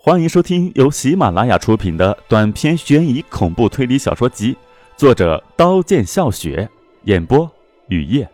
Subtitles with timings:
[0.00, 4.56] 欢迎收听由喜马拉雅出品的短篇悬疑恐怖推理小说集，
[4.96, 6.68] 作者刀剑笑雪，
[7.02, 7.50] 演播
[7.88, 8.26] 雨夜，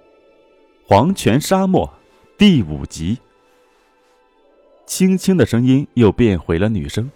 [0.86, 1.90] 黄泉沙漠
[2.36, 3.16] 第五集。
[4.84, 7.10] 轻轻的声音又变回了女声，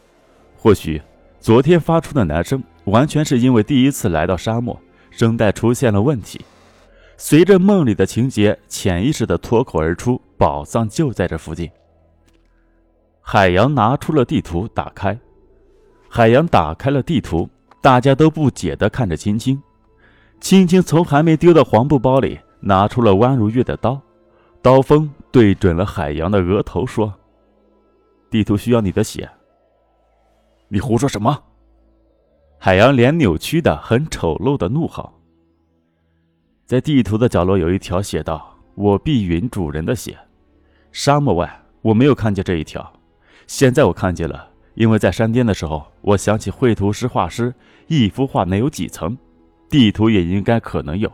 [0.57, 1.03] 或许
[1.39, 4.81] 昨天发出的男声完全是因为第一次来到沙漠，
[5.11, 6.41] 声带出现了问题。
[7.19, 11.71] 随着梦里的情节，潜意识的脱口而出：“宝藏就在这附近。”
[13.31, 15.15] 海洋拿出了地图，打开。
[16.09, 17.47] 海洋打开了地图，
[17.83, 19.63] 大家都不解地看着青青。
[20.41, 24.01] 青青从还没丢的黄布包里拿出了弯如月的刀，
[24.63, 27.13] 刀锋对准了海洋的额头，说
[28.33, 29.29] ：“地图需要你的血。”
[30.69, 31.39] 你胡说什么？
[32.59, 35.13] 海洋脸扭曲的很丑陋的怒吼。
[36.65, 40.17] 在地图的角落有一条写道：“我必允主人的血。”
[40.93, 42.91] 沙漠外，我没有看见这一条。
[43.49, 47.55] 现在我看见了，因为在山巅的时候，我想起绘图师画师
[47.87, 49.17] 一幅画能有几层，
[49.71, 51.11] 地图也应该可能有，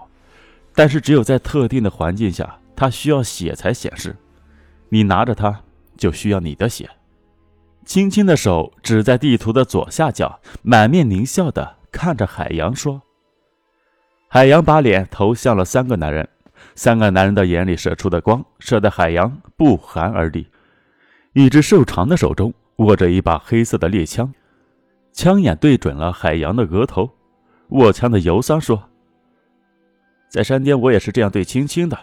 [0.75, 4.17] 但是只有在特定的环境下，它需要血才显示。
[4.89, 5.61] 你拿着它，
[5.97, 6.91] 就需要你的血。
[7.85, 13.01] 轻轻的手指在地图的左下角，满面狞笑的看着海洋说
[14.27, 16.29] ：“海洋把脸投向了三个男人，
[16.75, 20.49] 三个男人的眼里射出的光，射得海洋不寒而栗。”
[21.35, 24.33] 一只瘦长的手中握着一把黑色的猎枪，
[25.13, 27.11] 枪眼对准了海洋的额头。
[27.71, 28.81] 握枪的尤桑说
[30.31, 31.99] ：“在山巅，我也是这样对青青的。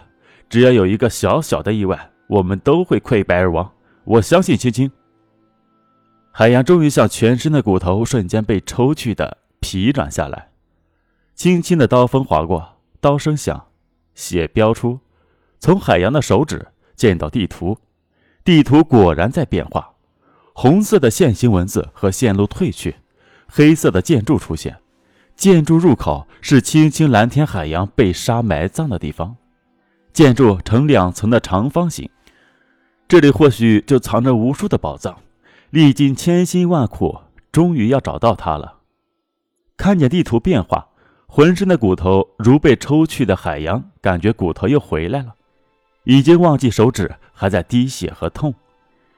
[0.50, 3.72] 只要有一个小小的意外，我们都会溃败而亡。
[4.04, 4.90] 我相信青青。”
[6.30, 10.50] 海洋终于像全身的骨头瞬间被抽去的疲软下来，
[11.34, 13.68] 轻轻的刀锋划过，刀声响，
[14.14, 15.00] 血飙出，
[15.58, 17.78] 从海洋的手指见到地图。
[18.44, 19.92] 地图果然在变化，
[20.52, 22.96] 红色的线形文字和线路褪去，
[23.46, 24.76] 黑色的建筑出现。
[25.36, 29.36] 建筑入口是青青蓝天海洋被沙埋葬的地方，
[30.12, 32.10] 建筑呈两层的长方形。
[33.08, 35.18] 这里或许就藏着无数的宝藏，
[35.70, 37.20] 历经千辛万苦，
[37.50, 38.78] 终于要找到它了。
[39.76, 40.88] 看见地图变化，
[41.26, 45.34] 浑身的骨头如被抽去的海洋，感觉骨头又回来了。
[46.04, 48.54] 已经忘记手指还在滴血和痛，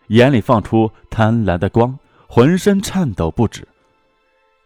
[0.08, 3.66] 眼里放出贪婪的光，浑身颤抖不止。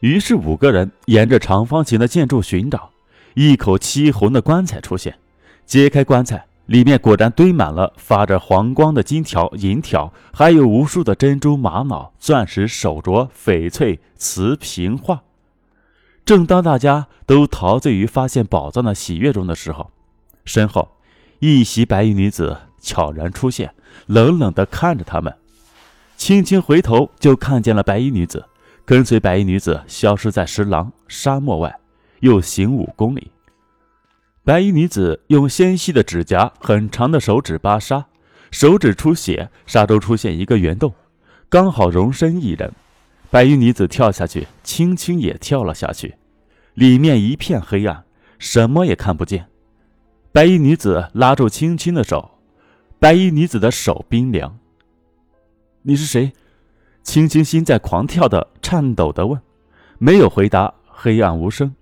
[0.01, 2.91] 于是五个人沿着长方形的建筑寻找，
[3.35, 5.19] 一口漆红的棺材出现。
[5.67, 15.23] 揭开棺材，里面果然堆满了发着黄光的金条、银条，还有无数的珍珠、玛瑙、钻石、手镯、翡翠、瓷瓶画。
[16.25, 19.91] 正当大家都陶醉于发现宝藏的喜悦中的时候，
[20.45, 20.91] 身后。
[21.41, 22.57] 一袭白衣女子
[22.88, 23.71] 悄然出现，
[24.06, 25.34] 冷冷地看着他们。
[26.16, 28.43] 轻轻回头，就看见了白衣女子，
[28.87, 31.78] 跟随白衣女子消失在石廊沙漠外，
[32.21, 33.31] 又行五公里。
[34.43, 38.06] 白衣女子用纤细的指甲、很长的手指扒沙，
[38.50, 40.94] 手指出血，沙洲出现一个圆洞，
[41.50, 42.72] 刚好容身一人。
[43.31, 46.15] 白衣女子跳下去，轻轻也跳了下去，
[46.72, 48.05] 里面一片黑暗，
[48.38, 49.47] 什么也看不见。
[50.32, 52.38] 白衣女子拉住青青的手，
[53.01, 54.59] 白衣女子的手冰凉。
[55.83, 56.33] 你是谁？
[57.05, 59.41] 青青心在狂跳的颤抖的问。
[59.99, 61.73] 没有回答，黑暗无声。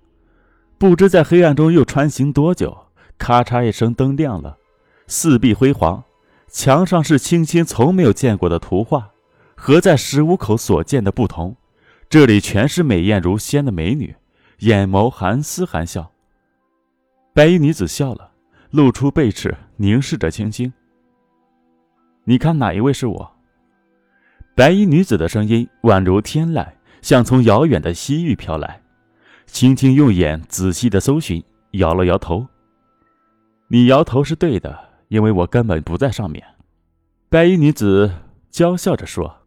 [0.77, 2.77] 不知在黑暗中又穿行多久，
[3.17, 4.57] 咔嚓一声，灯亮了，
[5.07, 6.03] 四壁辉煌，
[6.47, 9.09] 墙上是青青从没有见过的图画，
[9.55, 11.55] 和在十五口所见的不同。
[12.07, 14.15] 这里全是美艳如仙的美女，
[14.59, 16.11] 眼眸含丝含笑。
[17.33, 18.33] 白衣女子笑了。
[18.71, 20.73] 露出背齿，凝视着青青。
[22.29, 23.31] 你看哪一位是我？
[24.53, 26.67] 白衣女子的声音宛如天籁，
[27.01, 28.81] 像从遥远的西域飘来。
[29.45, 32.45] 青青用眼仔细的搜寻，摇了摇头。
[33.69, 34.77] 你摇头是对的，
[35.07, 36.43] 因为我根本不在上面。
[37.29, 38.11] 白衣女子
[38.51, 39.43] 娇笑着说。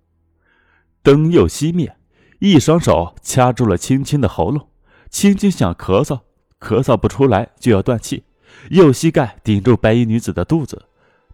[1.03, 1.95] 灯又熄灭，
[2.39, 4.69] 一双手掐住了青青的喉咙。
[5.11, 6.21] 青青想咳嗽，
[6.59, 8.25] 咳嗽不出来就要断气。
[8.71, 10.87] 右膝盖顶住白衣女子的肚子，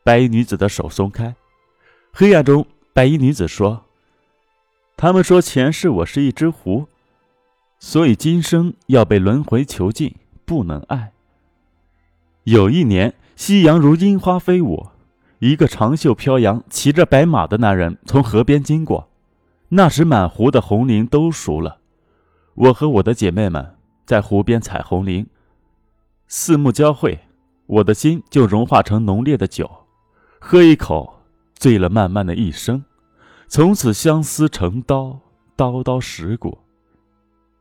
[0.03, 1.35] 白衣女子的手松开。
[2.19, 3.85] 黑暗中，白衣女子说
[4.97, 6.87] ：“他们说前世我是一只狐，
[7.79, 10.15] 所以今生要被轮回囚禁，
[10.47, 11.13] 不能爱。”
[12.45, 14.87] 有一年，夕阳如樱花飞舞，
[15.41, 19.11] 一个长袖飘扬、骑着白马的男人从河边经过。
[19.69, 21.81] 那时，满湖的红菱都熟了。
[22.55, 23.75] 我和我的姐妹们
[24.07, 25.27] 在湖边采红菱。
[26.29, 27.19] 四目交汇，
[27.67, 29.71] 我的心就融化成浓烈的酒，
[30.41, 31.16] 喝一口，
[31.57, 32.85] 醉了漫漫的一生。
[33.49, 35.21] 从此相思成刀，
[35.55, 36.59] 刀刀蚀骨。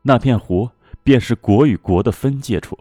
[0.02, 0.70] 那片湖
[1.04, 2.78] 便是国与国的分界处。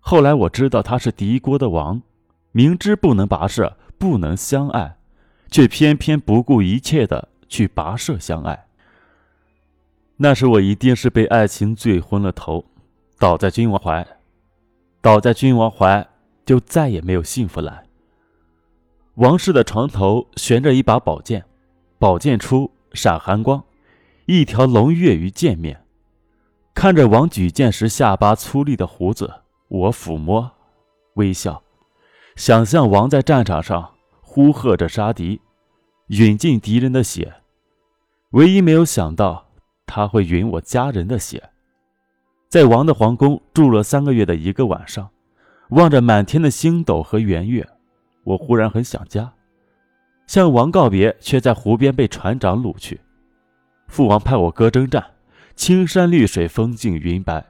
[0.00, 2.02] 后来我知道他是敌国的王，
[2.52, 4.98] 明知不能跋涉，不能相爱，
[5.50, 8.66] 却偏偏不顾一切的去跋涉相爱。
[10.18, 12.66] 那时我一定是被爱情醉昏了头，
[13.18, 14.06] 倒在君王怀，
[15.00, 16.06] 倒在君王怀，
[16.44, 17.86] 就再也没有幸福来。
[19.16, 21.44] 王氏的床头悬着一把宝剑，
[22.00, 23.62] 宝剑出闪寒光，
[24.26, 25.84] 一条龙跃于剑面。
[26.74, 29.32] 看着王举剑时下巴粗粝的胡子。
[29.68, 30.52] 我抚摸，
[31.14, 31.62] 微笑，
[32.36, 35.40] 想象王在战场上呼喝着杀敌，
[36.08, 37.34] 吮尽敌人的血。
[38.30, 39.46] 唯一没有想到，
[39.86, 41.50] 他会吮我家人的血。
[42.48, 45.10] 在王的皇宫住了三个月的一个晚上，
[45.70, 47.66] 望着满天的星斗和圆月，
[48.24, 49.32] 我忽然很想家。
[50.26, 53.00] 向王告别，却在湖边被船长掳去。
[53.86, 55.04] 父王派我哥征战，
[55.54, 57.44] 青山绿水，风静云白。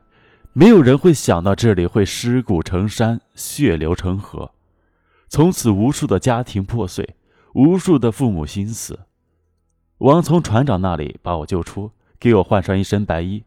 [0.52, 4.52] 没有人会想到这里会尸骨成山，血流成河，
[5.28, 7.16] 从此无数的家庭破碎，
[7.54, 9.00] 无数的父母心死。
[9.98, 11.90] 王从船长那里把我救出，
[12.20, 13.44] 给我换上一身白衣，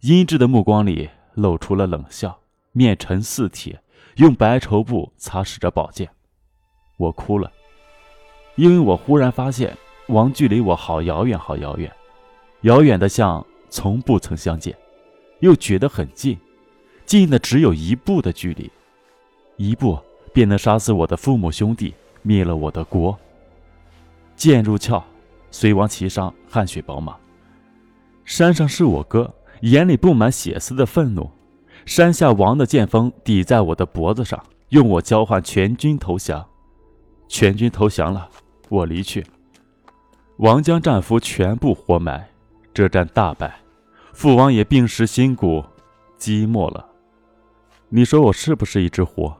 [0.00, 2.40] 阴鸷的目光里露出了冷笑，
[2.72, 3.82] 面沉似铁，
[4.16, 6.10] 用白绸布擦拭着宝剑。
[6.98, 7.50] 我哭了，
[8.56, 9.74] 因为我忽然发现
[10.08, 11.90] 王距离我好遥远，好遥远，
[12.62, 14.76] 遥远的像从不曾相见。
[15.38, 16.36] 又觉得很近，
[17.06, 18.68] 近的只有一步的距离，
[19.56, 19.96] 一步
[20.32, 23.16] 便能杀死我的父母兄弟，灭了我的国。
[24.34, 25.00] 剑入鞘，
[25.52, 27.16] 随王骑上汗血宝马。
[28.24, 31.30] 山上是我哥，眼里布满血丝的愤怒。
[31.86, 36.44] 山下王的剑锋抵在我的脖子上，用我交换全军投降。
[37.28, 38.28] 全军投降了，
[38.68, 39.24] 我离去。
[40.38, 42.28] 王将战俘全部活埋，
[42.72, 43.54] 这战大败。
[44.12, 45.64] 父王也病蚀心骨，
[46.18, 46.84] 寂寞了。
[47.88, 49.32] 你说我是不是一只狐？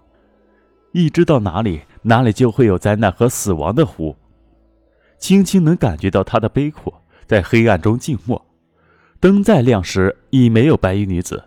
[0.92, 4.16] 一只到哪里，哪里就会有灾难和死亡的狐。
[5.18, 6.94] 轻轻能感觉到他的悲苦，
[7.26, 8.44] 在黑暗中静默。
[9.20, 11.42] 灯再亮时，已没有白衣女子。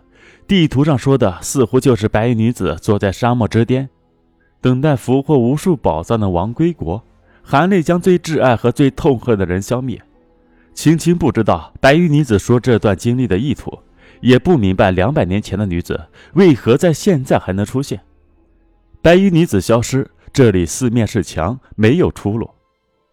[0.46, 3.88] 地图上说的，似乎就是白衣女子坐在沙漠之巅，
[4.62, 7.02] 等待俘获无数宝藏的王归国，
[7.42, 10.00] 含泪将最挚爱和最痛恨的人消灭。
[10.72, 13.76] 青青不知道白衣女子说这段经历的意图，
[14.20, 16.00] 也不明白两百年前的女子
[16.34, 18.00] 为何在现在还能出现。
[19.02, 22.48] 白衣女子消失，这里四面是墙，没有出路。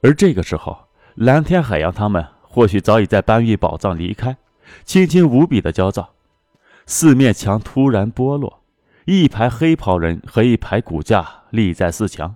[0.03, 0.77] 而这个时候，
[1.15, 4.37] 蓝天、海洋他们或许早已在搬运宝藏离开。
[4.85, 6.11] 青青无比的焦躁，
[6.85, 8.58] 四面墙突然剥落，
[9.09, 12.35] 一排黑袍人和一排骨架立在四墙。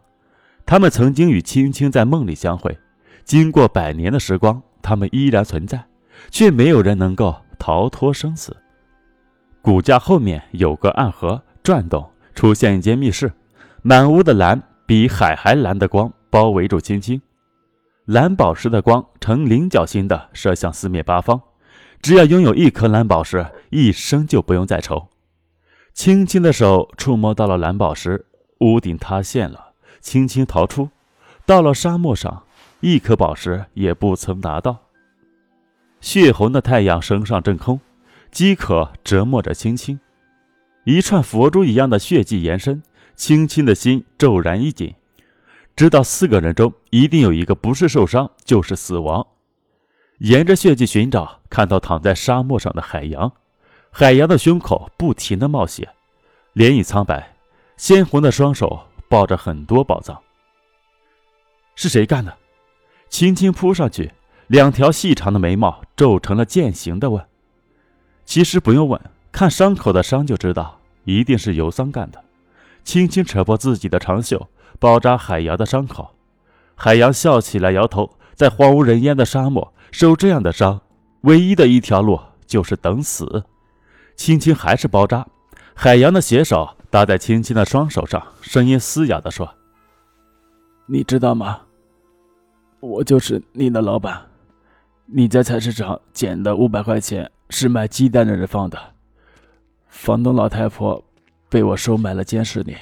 [0.65, 2.79] 他们曾经与青青在梦里相会，
[3.23, 4.59] 经过百年的时光。
[4.81, 5.85] 他们依然存在，
[6.31, 8.57] 却没有人能够逃脱生死。
[9.61, 13.31] 骨架后面有个暗河转动，出现一间密室，
[13.83, 17.21] 满屋的蓝比海还蓝的光包围住青青，
[18.05, 21.39] 蓝宝石的光呈菱角形的射向四面八方。
[22.01, 25.07] 只要拥有一颗蓝宝石，一生就不用再愁。
[25.94, 28.25] 青青的手触摸到了蓝宝石，
[28.60, 30.90] 屋顶塌陷了，轻轻逃出，
[31.45, 32.44] 到了沙漠上。
[32.81, 34.78] 一颗宝石也不曾拿到。
[36.01, 37.80] 血红的太阳升上正空，
[38.30, 39.97] 饥渴折磨着青青。
[40.83, 42.83] 一串佛珠一样的血迹延伸，
[43.16, 44.94] 青青的心骤然一紧，
[45.78, 49.26] 知道四个人中一定有一个不是受伤就是死亡。
[50.18, 53.31] 沿着血迹寻找，看到躺在沙漠上的海洋，
[53.95, 55.88] 海洋的胸口不停的冒血，
[56.54, 57.35] 脸已苍白，
[57.78, 60.19] 鲜红的双手抱着很多宝藏。
[61.76, 62.35] 是谁干的？
[63.07, 64.12] 轻轻扑上去，
[64.47, 67.23] 两条细长的眉毛皱成了剑形的问
[68.26, 69.00] ：“其实不用问，
[69.31, 72.19] 看伤口的伤就知道，一定是尤桑干的。”
[72.83, 76.09] 轻轻扯破自己的长袖，包扎海洋的伤口。
[76.73, 80.81] 海洋笑起来，摇头：“在荒无人烟的沙漠受这样的伤，
[81.21, 83.44] 唯一的一条路就是等死。”
[84.15, 85.25] 青青还是包扎。
[85.75, 89.55] 海洋的血手搭在青青的双手上，声音嘶哑地说
[90.85, 91.61] ：“你知道吗？”
[92.79, 94.21] 我就是你的老板，
[95.05, 98.77] 你在菜市场捡的五百块钱是卖鸡蛋的人放的。
[99.87, 101.03] 房东老太婆
[101.49, 102.75] 被我收买了，监视你。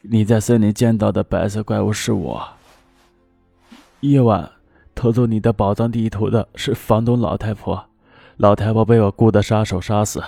[0.00, 2.48] 你在森林见到的白色怪物是我。
[4.00, 4.50] 夜晚
[4.94, 7.86] 偷走你的宝藏地图的是房东老太婆，
[8.36, 10.22] 老太婆被我雇的杀手杀死，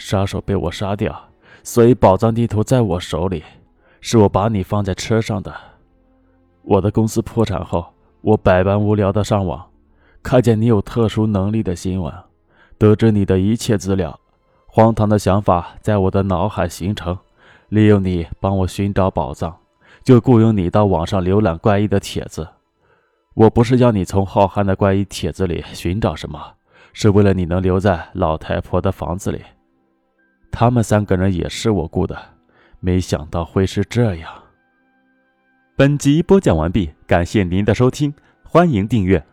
[0.00, 1.28] 杀手被我杀掉，
[1.62, 3.44] 所以宝藏地图在我手里，
[4.00, 5.54] 是我把你放在车上的。
[6.62, 7.86] 我的公司破产后。
[8.22, 9.66] 我百般无聊的上网，
[10.22, 12.12] 看见你有特殊能力的新闻，
[12.76, 14.20] 得知你的一切资料，
[14.66, 17.16] 荒唐的想法在我的脑海形成，
[17.70, 19.56] 利用你帮我寻找宝藏，
[20.04, 22.46] 就雇佣你到网上浏览怪异的帖子。
[23.32, 26.38] 我不是要你从浩瀚的怪异帖子里寻找什么，
[26.92, 29.40] 是为了你能留在老太婆的房子里。
[30.50, 32.20] 他们三个人也是我雇的，
[32.80, 34.30] 没想到会是这样。
[35.76, 39.24] 本集播讲完毕，感谢您的收听，欢迎订阅。